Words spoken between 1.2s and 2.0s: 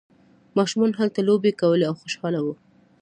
لوبې کولې او